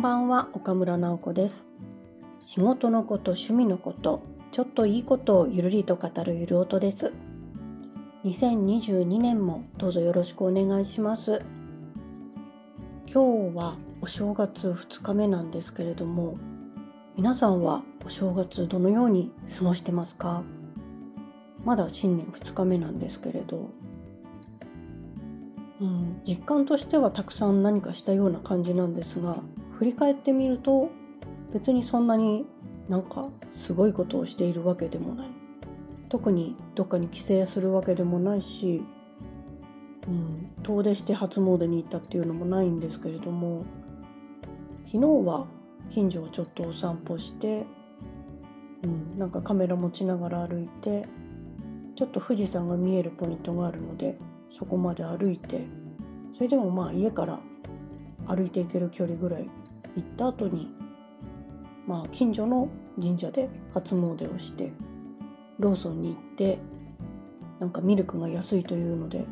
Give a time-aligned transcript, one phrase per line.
[0.00, 1.68] んばんは岡村直子です。
[2.40, 7.12] 仕事のこと趣味のことちょっといいことをゆるりと語るゆる音です。
[8.24, 11.42] 2022年もどうぞよろしくお願いします。
[13.12, 16.38] 今日はお正月2日目なんですけれども
[17.18, 20.42] 皆さんはお正月どのように過ごしてますか？
[21.62, 23.68] まだ新年2日目なんですけれど。
[25.78, 29.36] うん、実感としてはたくさん何かしたような感じなんですが
[29.80, 30.90] 振り返ってみると
[31.54, 32.44] 別にそんなに
[32.90, 35.28] なんかすごいことをしているわけでもない。
[36.10, 38.82] 特にどっかに帰省するわけでもないし、
[40.06, 43.64] うん、遠出して初詣に行ったっていうのもないんですけれども
[44.84, 45.46] 昨日は
[45.88, 47.64] 近所をちょっとお散歩して、
[48.82, 51.08] うん、なんかカメラ持ちながら歩いて
[51.96, 54.18] ちょっと富士山が見えるポイントがあるので
[54.50, 55.64] そこまで歩いて
[56.34, 57.40] それでもまあ家から
[58.26, 59.48] 歩いていける距離ぐらい
[59.96, 60.68] 行った後に
[61.86, 62.68] まあ近所の
[63.00, 64.72] 神社で初詣をして
[65.58, 66.58] ローソンに行って
[67.58, 69.26] なんかミルクが安いというので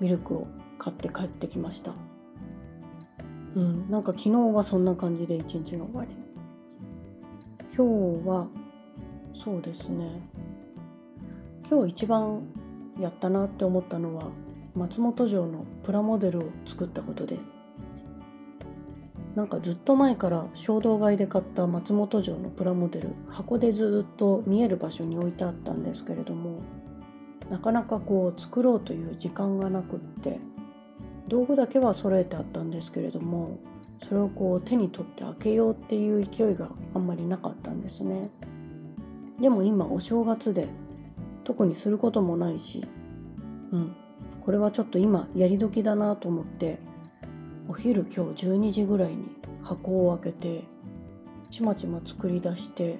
[0.00, 0.46] ミルクを
[0.78, 1.92] 買って帰ってきました。
[3.56, 6.10] うんなんか昨日はそんな感じで一日の終わり。
[7.76, 8.46] 今日は
[9.34, 10.28] そうですね。
[11.68, 12.42] 今日一番
[13.00, 14.30] やったなって思ったのは
[14.76, 17.56] 松本城のプラモデルを作ったことです。
[19.34, 26.60] なんかずっと前から衝動買いで買った松本城のプラモデル箱でずっと見える場所に置いてあったんですけれども
[27.50, 30.40] なかなかこう作ろうという時間がなくって
[31.26, 33.58] 道具だけは揃えてあったんですけれども
[34.02, 38.30] それをこう手に取って開けようっていう勢いがあんまりなかったんですね。
[39.40, 40.68] でも今お正月で
[41.42, 42.86] 特にすることもないし
[43.72, 43.96] うん
[44.44, 46.78] これはちょっと今やり時だなと思って
[47.66, 49.24] お昼今日12時ぐらいに
[49.62, 50.64] 箱を開けて
[51.48, 52.98] ちまちま作り出して、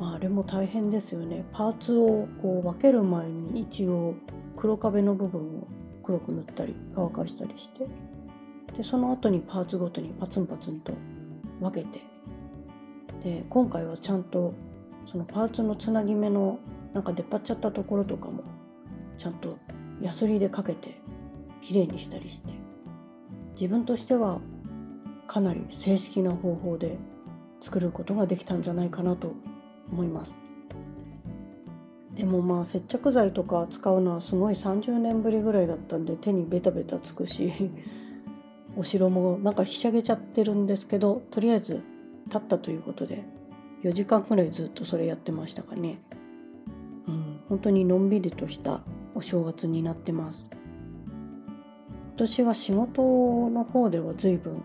[0.00, 1.44] まあ、あれも大変ですよね。
[1.52, 4.14] パーツをこう分ける前に一応
[4.56, 5.66] 黒壁の部分を
[6.02, 7.86] 黒く塗ったり乾かしたりして
[8.74, 10.94] でその後にパーツごとにパツンパツンと
[11.60, 12.00] 分けて
[13.22, 14.54] で今回はちゃんと
[15.04, 16.58] そのパーツのつなぎ目の
[16.94, 18.42] なんか出っ張っちゃったところとかも
[19.18, 19.58] ちゃんと
[20.00, 20.98] ヤスリでかけて
[21.60, 22.67] きれいにしたりして。
[23.60, 24.40] 自分としては
[25.26, 26.96] かなり正式な方法で
[27.60, 29.34] 作ることができたんじゃないかなと
[29.90, 30.38] 思います。
[32.14, 37.52] でもまあ接着剤とか使うのはすごい30年ぶりぐらいだったんで手にベタベタつくし
[38.76, 41.80] お城もなんかひしゃげちゃってるんですけどとりあえず
[42.26, 43.24] 立ったということで
[43.82, 45.98] 4時間くらいずっとそれやってましたかね。
[47.08, 48.82] うん本当にのんびりとした
[49.14, 50.48] お正月になってます。
[52.18, 54.60] 今年は仕事の方では随分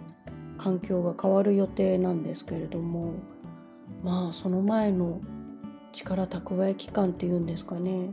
[0.57, 3.13] 環境が変わる予定なんですけれども
[4.03, 5.21] まあその前の
[5.91, 8.09] 力蓄え期間っていうんですかね、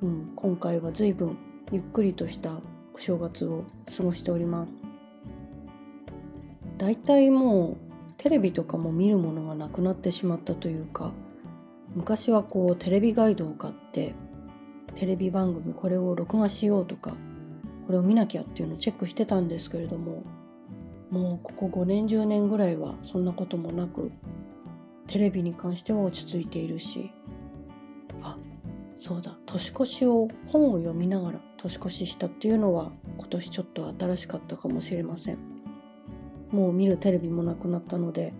[0.00, 1.36] うん、今回は随分
[1.70, 2.62] ゆっくりとした
[2.94, 4.72] お正月を過ごしております。
[6.78, 7.76] だいたいも
[8.08, 11.12] うテレビとかも見るものがなくなってしまったというか
[11.94, 14.14] 昔はこうテレビガイドを買って
[14.94, 17.12] テレビ番組これを録画しようとか
[17.92, 20.22] これを見なきゃっていうのをチェックしてたんですけれども
[21.10, 24.10] もうここ5年10年ぐらいはそんなこともなく
[25.08, 27.12] テレビに関しては落ち着いているし
[28.22, 28.38] あ
[28.96, 35.38] そうだ年越しを本を読みながら年越ししたっていうのは今年ちょっと新しかったかもしれません。
[36.50, 38.32] もう見るテレビもなくなったので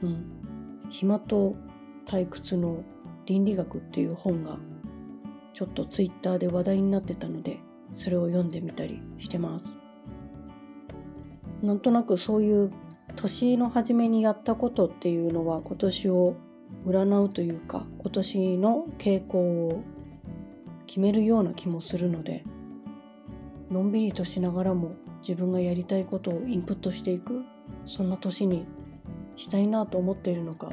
[0.00, 0.86] うん。
[0.90, 1.56] 暇と
[2.06, 2.84] 退屈の
[3.26, 4.58] 倫理学っていう本が
[5.54, 7.58] ちょっとツイッターで話題になってたので
[7.94, 9.76] それを読んでみたりしてます
[11.62, 12.72] なんとなくそういう
[13.16, 16.36] 年の初めにやったことっていうのは今年を
[16.86, 19.84] 占うというか今年の傾向を
[20.86, 22.44] 決めるような気もするので
[23.70, 27.44] のんびりとしながらも自分がやりたいことをインプットしていく
[27.86, 28.66] そんな年に
[29.36, 30.72] したいなと思っているのか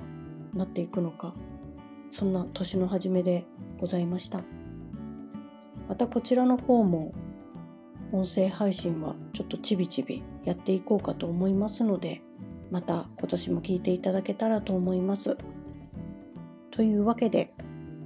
[0.53, 1.33] なっていくのか
[2.09, 3.45] そんな年の初めで
[3.80, 4.41] ございました。
[5.88, 7.13] またこちらの方も
[8.12, 12.22] 音声配信はちょっとちびちびやっていこうかと思いますので
[12.72, 15.38] また今年も聞いていただけたらと思います。
[16.72, 17.54] というわけで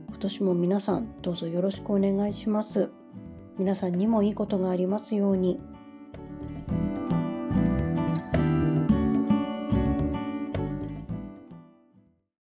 [0.08, 2.90] 今年も皆さんどうぞよろしくお願いします。
[3.58, 5.60] 皆さんにもいいことがありますように。